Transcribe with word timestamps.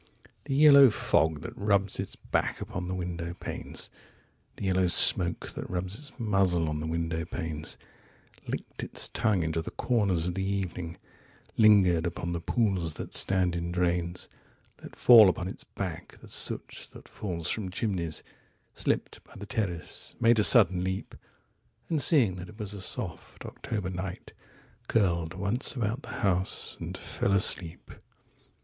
15The 0.45 0.57
yellow 0.57 0.89
fog 0.89 1.41
that 1.41 1.55
rubs 1.55 1.99
its 1.99 2.15
back 2.15 2.59
upon 2.59 2.87
the 2.87 2.95
window 2.95 3.35
panes,16The 3.35 4.65
yellow 4.65 4.87
smoke 4.87 5.51
that 5.51 5.69
rubs 5.69 5.93
its 5.93 6.11
muzzle 6.19 6.67
on 6.67 6.79
the 6.79 6.87
window 6.87 7.23
panes,17Licked 7.23 8.83
its 8.83 9.09
tongue 9.09 9.43
into 9.43 9.61
the 9.61 9.69
corners 9.69 10.25
of 10.25 10.33
the 10.33 10.43
evening,18Lingered 10.43 12.07
upon 12.07 12.33
the 12.33 12.39
pools 12.41 12.95
that 12.95 13.13
stand 13.13 13.55
in 13.55 13.71
drains,19Let 13.71 14.95
fall 14.95 15.29
upon 15.29 15.47
its 15.47 15.63
back 15.65 16.17
the 16.19 16.27
soot 16.27 16.87
that 16.93 17.07
falls 17.07 17.47
from 17.51 17.69
chimneys,20Slipped 17.69 19.23
by 19.23 19.35
the 19.37 19.45
terrace, 19.45 20.15
made 20.19 20.39
a 20.39 20.43
sudden 20.43 20.83
leap,21And 20.83 22.01
seeing 22.01 22.35
that 22.37 22.49
it 22.49 22.57
was 22.57 22.73
a 22.73 22.81
soft 22.81 23.45
October 23.45 23.91
night,22Curled 23.91 25.35
once 25.35 25.75
about 25.75 26.01
the 26.01 26.09
house, 26.23 26.75
and 26.79 26.97
fell 26.97 27.33
asleep. 27.33 27.91